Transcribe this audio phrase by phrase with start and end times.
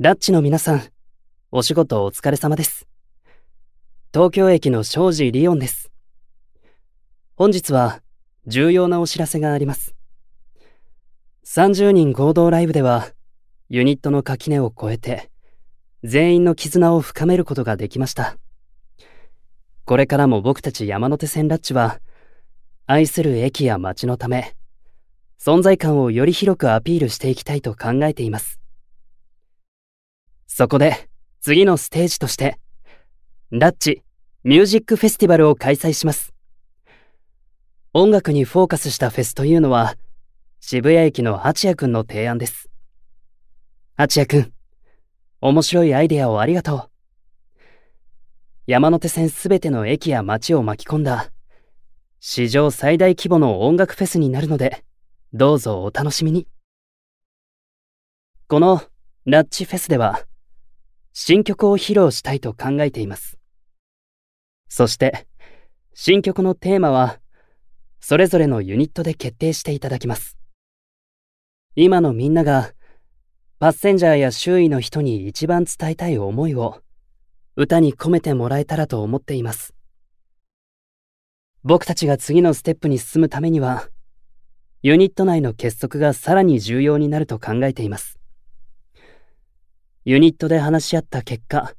[0.00, 0.82] ラッチの皆さん、
[1.50, 2.88] お仕事お疲れ様です。
[4.10, 5.92] 東京駅の庄司リオンです。
[7.36, 8.00] 本日は
[8.46, 9.94] 重要なお知らせがあります。
[11.44, 13.10] 30人合同ライブでは、
[13.68, 15.30] ユニットの垣根を越えて、
[16.02, 18.38] 全員の絆を深めることができました。
[19.84, 22.00] これからも僕たち山手線ラッチは、
[22.86, 24.56] 愛する駅や街のため、
[25.38, 28.61] 存在感をより広くアピールしていきたいと考えています。
[30.54, 31.08] そこで、
[31.40, 32.58] 次のステージとして、
[33.50, 34.02] ラッチ
[34.44, 36.34] ミュージックフェスティバルを開催します。
[37.94, 39.96] 音楽にフォーカスしたフェスというのは、
[40.60, 42.68] 渋谷駅の八谷くんの提案です。
[43.96, 44.52] 八谷くん、
[45.40, 46.90] 面白いアイデアをありがとう。
[48.66, 51.32] 山手線すべての駅や街を巻き込んだ、
[52.20, 54.84] 史上最大規模の音楽フェスになるので、
[55.32, 56.46] どうぞお楽しみに。
[58.48, 58.82] この
[59.24, 60.26] ラッチフェスでは、
[61.14, 63.38] 新曲を披露したいと考えています。
[64.68, 65.26] そして、
[65.92, 67.20] 新曲のテーマは、
[68.00, 70.38] それぞれのユニットで決定していただきます。
[71.76, 72.72] 今のみんなが、
[73.58, 76.80] パッセンジャーや周囲の人に一番伝えたい思いを、
[77.56, 79.74] 歌に込めてもらえたらと思っています。
[81.62, 83.88] 僕たちが次のステップに進むためには、
[84.80, 88.21] ユニット内の結束がさらに重要になると考えています。
[90.04, 91.74] ユニットで話し合った結果、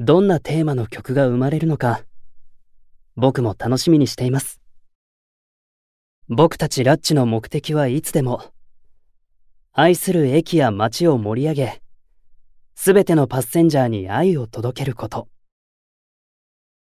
[0.00, 2.04] どんなテーマの曲が生まれるのか、
[3.14, 4.60] 僕も楽しみにしています。
[6.28, 8.42] 僕たちラッチの目的はいつでも、
[9.72, 11.82] 愛する駅や街を盛り上げ、
[12.74, 15.28] すべてのパッセンジャーに愛を届けること。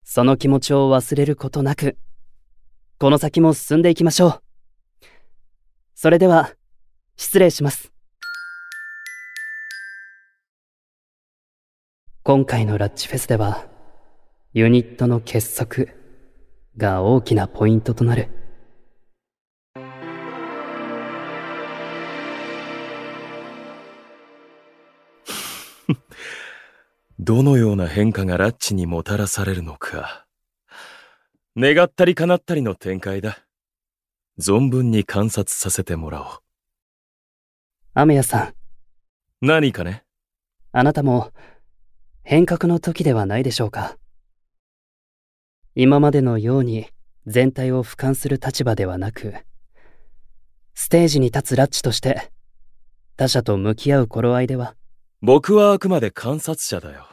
[0.03, 1.97] その気持ちを忘れることなく、
[2.99, 4.43] この先も進んでいきましょう。
[5.95, 6.53] それでは、
[7.17, 7.94] 失礼します。
[12.27, 13.67] 今回のラッチフェスでは、
[14.55, 15.93] ユニットの結束
[16.79, 18.31] が大きなポイントとなる。
[27.21, 30.27] どのような変化がラッチにもたらされるのか。
[31.59, 33.45] 願ったり叶ったりの展開だ。
[34.39, 36.39] 存分に観察させてもらおう。
[37.93, 38.55] アメヤさん、
[39.43, 40.05] 何かね？
[40.73, 41.31] あなたも
[42.27, 43.99] 変革の時ではないでしょうか。
[45.75, 46.87] 今までのように
[47.27, 49.35] 全体を俯瞰する立場ではなく、
[50.73, 52.31] ステージに立つラッチとして
[53.19, 54.75] 他者と向き合う頃合いでは、
[55.21, 57.07] 僕はあくまで観察者だよ。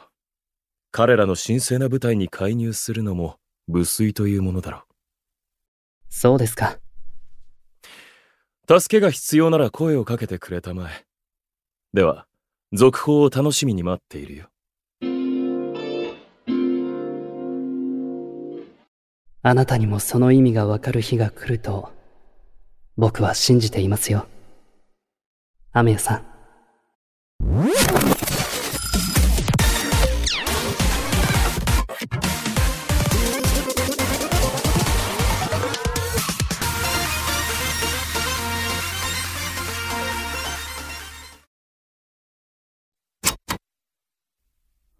[0.90, 3.36] 彼らの神聖な舞台に介入するのも
[3.66, 4.84] 無粋というものだろ
[6.08, 6.78] そうですか。
[8.66, 8.80] う。
[8.80, 11.04] 助けが必要なら声をかけてくれたまえ。
[11.92, 12.26] では、
[12.72, 14.51] 続報を楽しみに待っているよ。
[19.44, 21.90] あなたにもその意味がわかる日が来ると、
[22.96, 24.26] 僕は信じていますよ。
[25.72, 26.24] アメヤさん。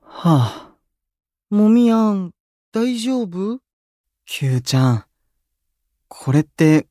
[0.01, 0.75] はあ。
[1.49, 2.33] もみやん、
[2.73, 3.61] 大丈夫？
[4.27, 5.05] ?Q ちゃん。
[6.09, 6.87] これって、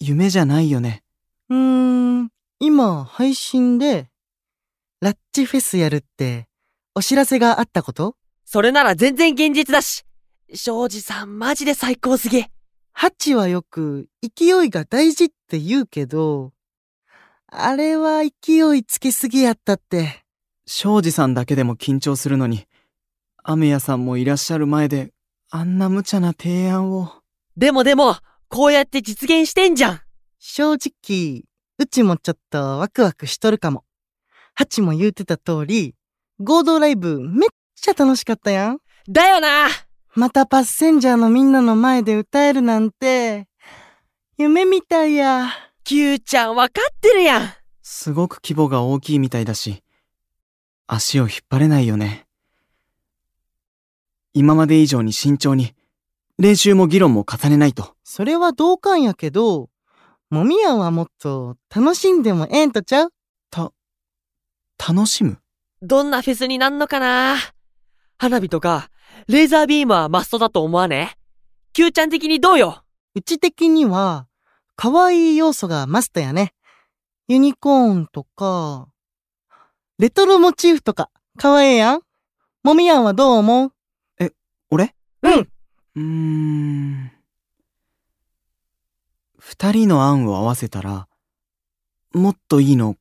[0.00, 1.02] 夢じゃないよね。
[1.48, 4.10] うーん、今、配信で、
[5.00, 6.48] ラッチフェスやるって、
[6.94, 8.16] お知らせがあったこと？
[8.44, 10.04] それなら全然現実だし。
[10.54, 12.44] 庄司さんマジで最高すぎ。
[12.92, 16.52] ハチはよく、勢いが大事って言うけど、
[17.46, 20.22] あれは勢いつけすぎやったって。
[20.66, 22.66] 庄司さんだけでも緊張するのに、
[23.42, 25.12] アメヤさんもいらっしゃる前で、
[25.54, 27.12] あんな無茶な提案を。
[27.58, 28.16] でもでも、
[28.48, 30.00] こうやって実現してんじゃん。
[30.38, 31.44] 正直、
[31.78, 33.84] うちもちょっとワクワクしとるかも。
[34.54, 35.94] ハチも言うてた通り、
[36.40, 38.78] 合同ライブめっちゃ楽しかったやん。
[39.06, 39.68] だよな
[40.14, 43.46] またパッセンジャーのみんなの前で歌えるなんて、
[44.38, 45.50] 夢みたいや。
[45.84, 47.50] Q ちゃんわかってるやん。
[47.82, 49.82] すごく規模が大きいみたいだし、
[50.86, 52.21] 足を引っ張れないよね。
[54.34, 55.74] 今まで以上に慎重に、
[56.38, 57.94] 練習も議論も重ねないと。
[58.02, 59.68] それは同感やけど、
[60.30, 63.12] もみやんはもっと楽しんでもええんとちゃう？
[63.50, 63.72] た、
[64.78, 65.38] 楽しむ？
[65.82, 67.36] どんなフェスになんのかな？
[68.16, 68.88] 花火とか、
[69.28, 71.16] レーザービームはマストだと思わね
[71.74, 72.82] ?Q ちゃん的にどうよ？
[73.14, 74.26] うち的には、
[74.74, 76.54] 可愛い要素がマストやね。
[77.28, 78.88] ユニコーンとか、
[79.98, 82.00] レトロモチーフとか、かわええやん？
[82.62, 83.72] もみやんはどう思う？
[84.72, 84.80] うん
[85.22, 85.48] うん
[85.94, 87.12] うーん。
[89.38, 91.08] 二人の案を合わせたら、
[92.14, 92.96] もっといいの、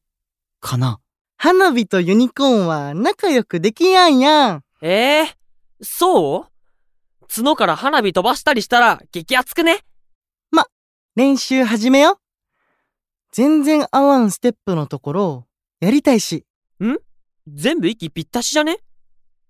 [0.59, 0.99] かな？
[1.37, 4.63] 花火とユニコーンは仲良くできやんやん。
[4.81, 5.35] ええ
[5.81, 6.47] そう？
[7.33, 9.79] 角から花火飛ばしたりしたら激アツくね？
[11.15, 12.21] 練習始めよ。
[13.33, 15.47] 全然合わんステップのところ、
[15.81, 16.45] やりたいし。
[17.47, 18.77] 全部息ぴったしじゃね？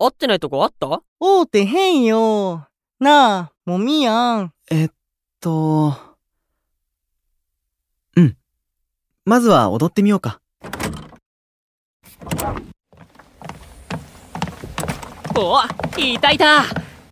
[0.04, 1.04] 合ってないとこあった？
[1.20, 2.68] おうてへんよ。
[3.00, 4.54] なあ、もみやん。
[4.72, 4.90] えっ
[5.40, 5.96] と、
[8.16, 8.38] うん。
[9.26, 10.42] まずは踊ってみようか。
[15.38, 15.62] お
[15.98, 16.64] いたいた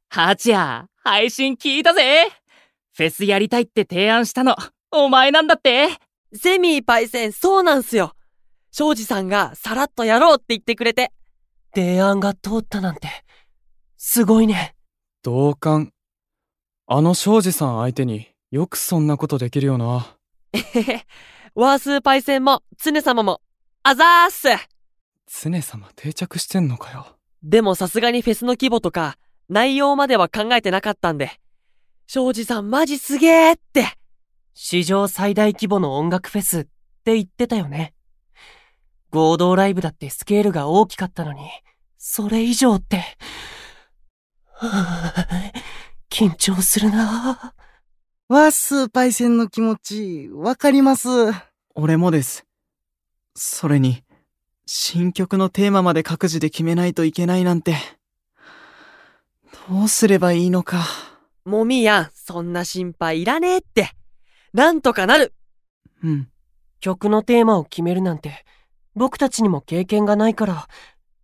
[0.10, 2.30] ハチヤ配信聞いたぜ
[2.94, 4.56] フェスやりたいって提案したの
[4.92, 5.90] お前なんだって？
[6.34, 8.14] セミーパイセンそうなんすよ
[8.72, 11.12] 庄司さんがさらっとやろうって言ってくれて
[11.74, 13.08] 提案が通ったなんて
[13.98, 14.76] すごいね
[15.24, 15.92] 同感。
[16.88, 20.18] あの庄司さん相手によくそんなことできるよな。
[20.54, 21.06] えへへ
[21.54, 23.42] ワースーパイセンも常様も
[23.84, 24.48] あざーす
[25.28, 27.18] 常様定着してんのかよ。
[27.44, 29.18] でもさすがにフェスの規模とか
[29.50, 31.32] 内容までは考えてなかったんで
[32.08, 33.86] 庄司さんマジすげーって
[34.54, 36.64] 史上最大規模の音楽フェスっ
[37.04, 37.94] て言ってたよね
[39.12, 41.42] 合同ライブだってスケールが大きかったのに
[41.98, 43.04] それ以上って
[44.54, 45.52] はぁ
[46.10, 47.54] 緊張するな
[48.30, 51.10] わっすーパイセンの気持ち、わかります。
[51.74, 52.46] 俺もです。
[53.36, 54.04] それに、
[54.68, 57.76] 新曲のテーマまで各自で決めないといけないなんて。
[59.68, 60.86] どうすればいいのか。
[61.44, 63.90] もみやんそんな心配いらねえって
[64.54, 65.34] なんとかなる
[66.04, 66.30] うん。
[66.82, 68.46] 曲のテーマを決めるなんて
[69.00, 70.68] 僕たちにも経験がないから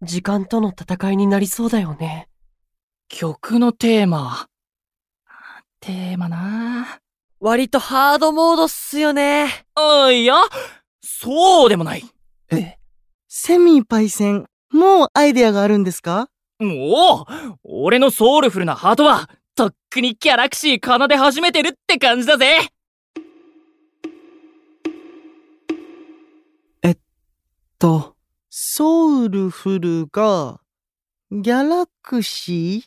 [0.01, 2.29] 時間との戦いになりそうだよね。
[3.09, 4.47] 曲のテーマ。
[5.81, 6.99] テーマな。
[7.41, 9.65] 割とハードモードっすよね。
[9.75, 10.35] あいや、
[11.01, 12.05] そうでもない。
[13.27, 16.29] セミーパイセン、もうアイデアがあるんですか？
[16.61, 17.25] おお
[17.65, 22.69] 俺のソウルフルなハートは、とっくにギャラクシー奏で始めてるって感じだぜ
[27.79, 28.15] と、
[28.49, 30.61] ソウルフルが、
[31.31, 32.83] ギャラクシ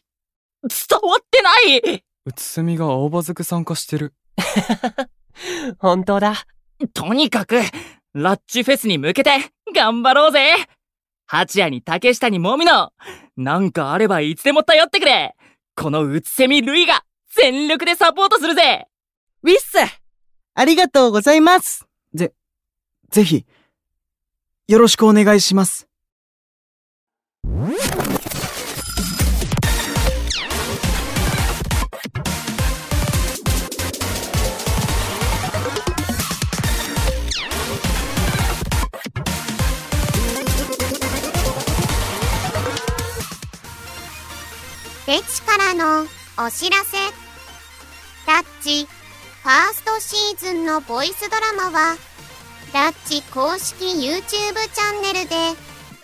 [0.65, 0.69] ー？
[0.69, 1.51] 伝わってな
[1.93, 2.05] い！
[2.25, 4.15] うつすみが青葉ずく参加してる。
[5.79, 6.35] 本当だ。
[6.95, 7.61] とにかく、
[8.15, 9.31] ラッチフェスに向けて、
[9.75, 10.55] 頑張ろうぜ！
[11.27, 12.93] 八谷に竹下にもみの、
[13.37, 15.37] なんかあればいつでも頼ってくれ！
[15.77, 18.89] このうつせみルイが、全力でサポートするぜ！
[19.43, 19.77] ウィッス
[20.55, 21.87] ありがとうございます。
[22.15, 22.33] ぜ、
[23.11, 23.45] ぜひ、
[24.69, 25.89] よろしくお願いします。
[45.07, 46.07] レチからの
[46.37, 46.99] お知らせ。
[48.27, 51.97] ラッチファーストシーズンのボイスドラマは、
[52.73, 55.37] ラッチ公式 YouTube チャンネルで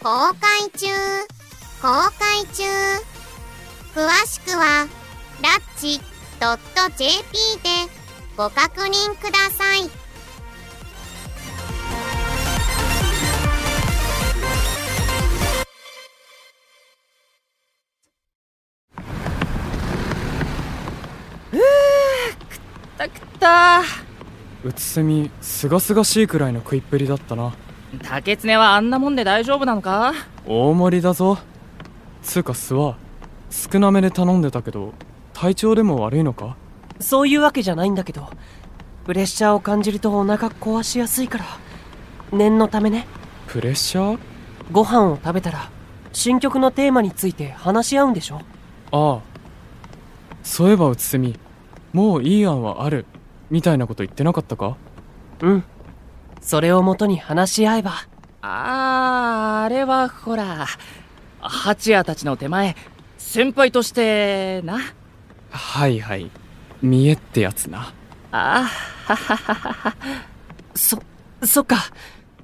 [0.03, 0.87] 公開中。
[1.83, 2.63] 公開中。
[3.95, 4.89] 詳しくは、
[5.43, 6.01] ラッチ
[6.97, 7.23] .jp
[7.63, 7.69] で
[8.37, 9.91] ご確認ください。
[22.97, 24.04] たくった
[24.65, 27.53] うつすみ、すがすがしいくらいの食いっぷりだったな。
[28.03, 30.15] 竹常はあんなもんで大丈夫なのか？
[30.47, 31.37] 大盛りだぞ。
[32.23, 32.97] つうかすわ、
[33.51, 34.95] 少なめで頼んでたけど、
[35.35, 36.57] 体調でも悪いのか？
[36.99, 38.31] そういうわけじゃないんだけど
[39.05, 41.45] プレッシャーを感じるとお腹壊しやすいから
[42.33, 43.07] 念のためね。
[43.47, 44.19] プレッシャー？
[44.73, 45.71] ご飯を食べたら
[46.15, 48.41] 新曲のテーマについて話し合うんでしょ？
[48.93, 49.21] ああ。
[50.43, 51.39] そういえばうつすみ、
[51.93, 53.05] もういい案はある、
[53.55, 54.77] みたいなこと言ってなかったか？
[55.41, 55.65] うん
[56.41, 57.93] それをもとに話し合えば
[58.43, 60.67] あー、あれはほら、
[61.41, 62.75] 八谷たちの手前、
[63.17, 64.81] 先輩としてな。
[65.51, 66.33] はいはい。
[66.83, 67.93] 見えってやつな。
[68.33, 69.97] あははははは。
[70.75, 70.99] そ、
[71.45, 71.77] そっか。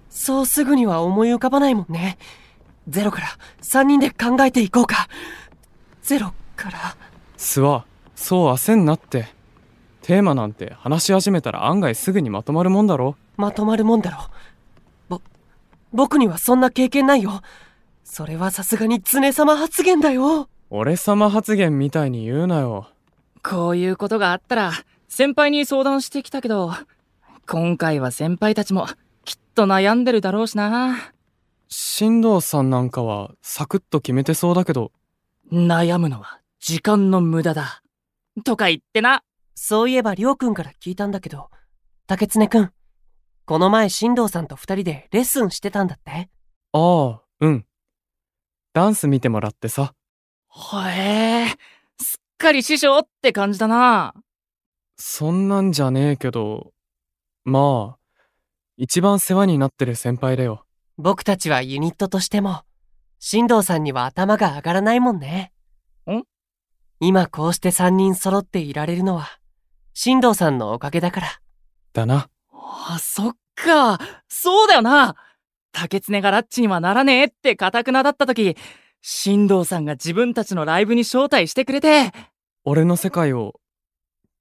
[0.08, 2.18] そうすぐには思い浮かばないもんね。
[2.88, 3.26] ゼロから
[3.62, 5.08] 3人で考えていこうか。
[6.02, 6.96] ゼロから。
[7.36, 9.39] すわ、そう焦んなって。
[10.10, 14.18] テーマなんて話し始めたら案外すぐにまとまるもんだろまとまるもんだろ。
[15.08, 15.22] ぼ、
[15.92, 17.42] 僕にはそんな経験ないよ。
[18.02, 20.48] それはさすがに常様発言だよ。
[20.68, 22.88] 俺様発言みたいに言うなよ。
[23.44, 24.72] こういうことがあったら、
[25.08, 26.72] 先輩に相談してきたけど、
[27.46, 28.88] 今回は先輩たちも
[29.24, 31.12] きっと悩んでるだろうしな。
[31.68, 34.90] 新藤さんなんかはサクッと決めてそうだけど、
[35.52, 37.84] 悩むのは時間の無駄だ。
[38.44, 39.22] とか言ってな。
[39.62, 41.50] そういえばりょうくんから聞いたんだけど、
[42.06, 42.72] 竹常くん、
[43.44, 46.30] この前新藤さんと二人でレッスンしてたんだって？
[46.72, 47.66] ああ、うん。
[48.72, 49.92] ダンス見てもらってさ。
[50.88, 51.46] へえ、
[52.00, 54.14] すっかり師匠って感じだな。
[54.96, 56.72] そんなんじゃねえけど、
[57.44, 58.22] まあ、
[58.78, 60.64] 一番世話になってる先輩だよ。
[60.96, 62.62] 僕たちはユニットとしても、
[63.18, 65.52] 新藤さんには頭が上がらないもんね。
[66.10, 66.22] ん？
[66.98, 69.28] 今こうして三人揃っていられるのは、
[70.02, 71.28] 新藤さんのおかげだから。
[71.92, 72.30] だな。
[72.54, 73.98] あ、そっか。
[74.30, 75.14] そうだよな。
[75.72, 78.56] 竹常がラッチにはならねえって堅くなだった時、
[79.02, 82.12] 新藤さんが自分たちのライブに招待してくれて、
[82.64, 83.60] 俺の世界を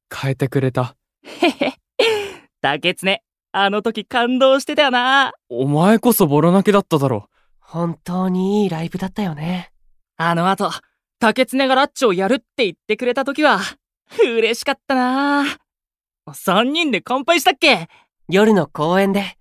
[0.10, 0.96] 変えてくれた。
[1.24, 1.74] へへ。
[2.62, 3.18] 竹常、
[3.52, 5.34] あの時感動してたよな。
[5.50, 7.28] お前こそボロ泣きだっただろ。
[7.60, 9.74] 本当にいいライブだったよね。
[10.16, 10.72] あの後、
[11.20, 13.60] 竹常がラッチをやるって言ってくれた時は、
[14.18, 15.46] 嬉しかったな。
[16.34, 17.88] 三人で乾杯したっけ？
[18.28, 19.38] 夜の公園で、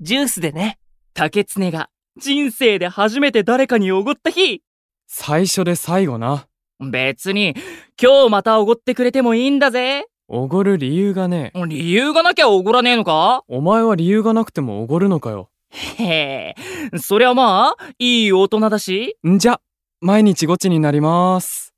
[0.00, 0.78] ジュースでね。
[1.12, 4.62] 竹常が人生で初めて誰かにおごった日。
[5.06, 6.46] 最初で最後な。
[6.80, 7.54] 別に、
[8.00, 10.06] 今日またおごってくれてもいいんだぜ。
[10.28, 11.66] おごる理由がねえ。
[11.66, 13.42] 理由がなきゃおごらねえのか？
[13.48, 15.50] お前は理由がなくてもおごるのかよ。
[15.72, 16.54] へ
[16.94, 19.16] え、そりゃまあ、いい大人だし。
[19.26, 19.60] んじゃ、
[20.00, 21.74] 毎日ゴチになります。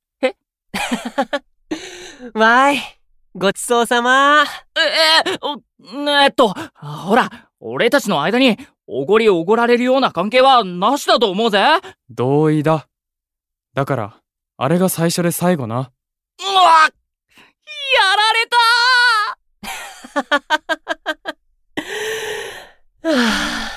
[2.35, 2.79] わーい。
[3.35, 4.45] ごちそうさま。
[4.45, 5.63] え、え、お
[6.23, 11.59] えっと、ほら、俺たちの間に、おごりおごられるような関係はなしだと思うぜ。
[11.59, 12.89] うわ同意だ。
[13.75, 14.17] だから、
[14.57, 15.91] あれが最初で最後な。
[17.93, 18.57] やられた
[23.11, 23.71] はあ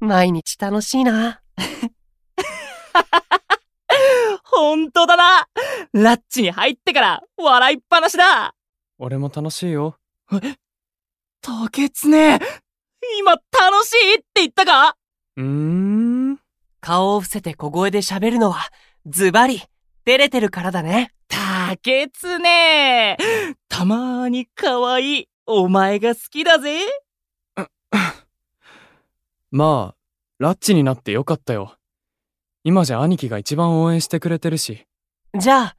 [0.04, 1.40] 毎日楽しいな。
[4.54, 5.48] ほんとだな
[5.92, 8.54] ラッチに入ってから笑いっぱなしだ
[8.98, 9.96] 俺も楽しいよ。
[11.40, 12.08] 竹常
[13.18, 14.96] 今楽しいって言ったか？
[15.36, 16.38] うーん。
[16.80, 18.68] 顔を伏せて小声で喋るのは、
[19.06, 19.60] ズバリ、
[20.04, 21.12] 照れてるからだね。
[21.28, 22.38] 竹常
[23.68, 26.80] たまーに可愛いお前が好きだぜ
[29.50, 29.96] まあ、
[30.38, 31.76] ラッチになってよかったよ。
[32.64, 34.86] 今じゃ兄貴が一番応援してくれてるし。
[35.36, 35.76] じゃあ、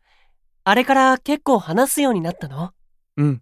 [0.65, 2.73] あれから結構話すようになったの？
[3.15, 3.41] うん。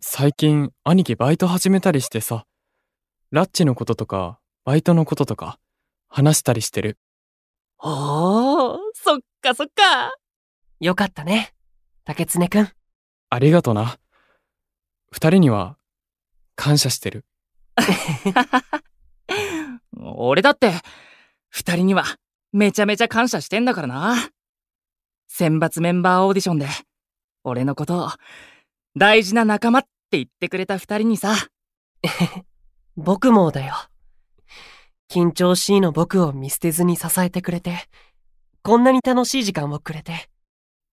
[0.00, 2.46] 最近、兄貴バイト始めたりしてさ、
[3.32, 5.58] ラッチのこととか、バイトのこととか、
[6.08, 6.96] 話したりしてる。
[7.80, 10.14] おー、そっかそっか。
[10.78, 11.52] よかったね。
[12.04, 12.68] 竹常くん。
[13.30, 13.98] ありがとな。
[15.10, 15.76] 二人には、
[16.54, 17.24] 感謝してる。
[19.96, 20.72] 俺だって、
[21.48, 22.04] 二人には
[22.52, 24.30] めちゃめちゃ感謝してんだからな。
[25.28, 26.66] 選抜メンバーオーディションで、
[27.44, 28.08] 俺のことを、
[28.96, 31.34] 大事な仲間って言ってくれた二人にさ。
[32.96, 33.74] 僕もだよ。
[35.08, 37.88] 緊張しいの僕を見捨てずに支えてくれて、
[38.62, 40.28] こんなに楽しい時間をくれて。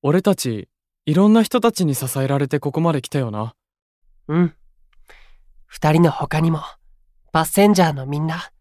[0.02, 0.70] 俺たち、
[1.06, 3.56] いろんな人たちに支えられてここまで来たよな。
[4.28, 4.56] うん。
[5.68, 6.62] 二人の他にも、
[7.32, 8.52] パッセンジャーのみんな、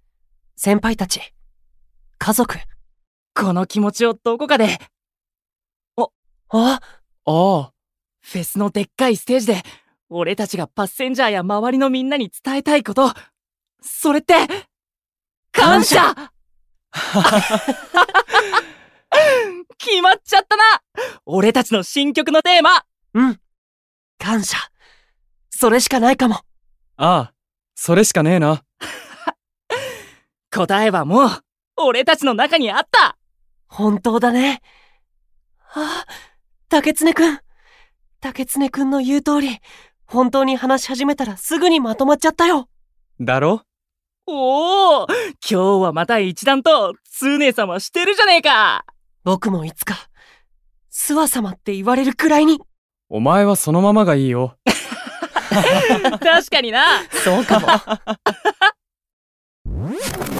[0.56, 1.20] 先輩たち、
[2.18, 2.56] 家族。
[3.34, 4.78] この気持ちをどこかで、
[5.96, 6.06] あ、
[6.50, 6.80] あ
[7.26, 7.72] あ、
[8.20, 9.62] フェスのでっかいステージで、
[10.08, 13.12] 俺たちがパッセンジャーや周りのみんなに伝えたいこと、
[13.82, 14.34] それって、
[15.50, 16.14] 感謝
[19.78, 20.62] 決まっちゃったな
[21.26, 23.40] 俺たちの新曲のテーマうん。
[24.18, 24.56] 感謝。
[25.50, 26.36] それしかないかも。
[26.96, 27.34] ああ、
[27.74, 28.64] それしかねえな。
[30.54, 31.30] 答えはもう、
[31.76, 33.16] 俺たちの中にあった
[33.76, 34.60] 本当だね。
[35.74, 36.06] あ、
[36.68, 37.40] 竹常くん。
[38.20, 39.58] 竹常くんの言う通り、
[40.06, 42.68] 本当に話し始めたらすぐにまとまっちゃったよ。
[43.20, 43.62] だろ？
[44.26, 48.84] おお今日はまた一段と、ツーネ様してるじゃねえか
[49.24, 49.96] 僕もいつか、
[50.92, 52.60] 諏訪様って言われるくらいに。
[53.08, 54.56] お前はそのままがいいよ。
[55.50, 57.66] 確かにな そうかも。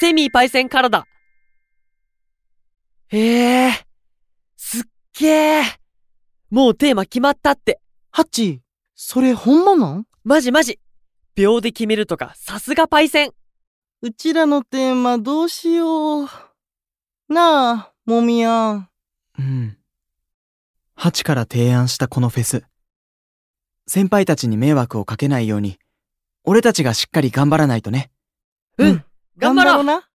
[0.00, 1.06] セミパイセンからだ。
[3.08, 3.86] へえ、
[4.56, 4.82] すっ
[5.18, 5.62] げえ。
[6.48, 7.82] もうテーマ決まったって。
[8.10, 8.62] ハッチ、
[8.94, 10.80] それほんまなんマジマジ。
[11.34, 13.32] 秒で決めるとか、さすがパイセン。
[14.00, 16.28] うちらのテーマどうしよう。
[17.28, 18.88] なあ、もみやん。
[19.38, 19.76] うん。
[20.94, 22.64] ハチから提案したこのフェス。
[23.86, 25.78] 先輩たちに迷惑をかけないように、
[26.44, 28.10] 俺たちがしっかり頑張らないとね。
[28.78, 29.04] うん、
[29.40, 30.09] 頑張ろうな。